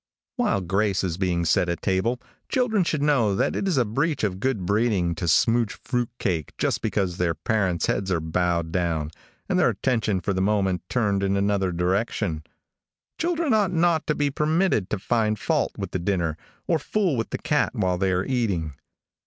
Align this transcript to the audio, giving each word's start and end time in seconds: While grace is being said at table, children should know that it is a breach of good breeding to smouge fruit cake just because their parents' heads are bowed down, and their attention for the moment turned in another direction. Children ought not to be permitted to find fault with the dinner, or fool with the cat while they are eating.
While 0.35 0.61
grace 0.61 1.03
is 1.03 1.19
being 1.19 1.45
said 1.45 1.69
at 1.69 1.83
table, 1.83 2.19
children 2.49 2.83
should 2.83 3.03
know 3.03 3.35
that 3.35 3.55
it 3.55 3.67
is 3.67 3.77
a 3.77 3.85
breach 3.85 4.23
of 4.23 4.39
good 4.39 4.65
breeding 4.65 5.13
to 5.13 5.27
smouge 5.27 5.73
fruit 5.83 6.09
cake 6.17 6.57
just 6.57 6.81
because 6.81 7.17
their 7.17 7.35
parents' 7.35 7.85
heads 7.85 8.09
are 8.11 8.19
bowed 8.19 8.71
down, 8.71 9.11
and 9.47 9.59
their 9.59 9.69
attention 9.69 10.19
for 10.19 10.33
the 10.33 10.41
moment 10.41 10.81
turned 10.89 11.21
in 11.21 11.37
another 11.37 11.71
direction. 11.71 12.43
Children 13.19 13.53
ought 13.53 13.73
not 13.73 14.07
to 14.07 14.15
be 14.15 14.31
permitted 14.31 14.89
to 14.89 14.97
find 14.97 15.37
fault 15.37 15.73
with 15.77 15.91
the 15.91 15.99
dinner, 15.99 16.35
or 16.67 16.79
fool 16.79 17.15
with 17.15 17.29
the 17.29 17.37
cat 17.37 17.75
while 17.75 17.99
they 17.99 18.11
are 18.11 18.25
eating. 18.25 18.73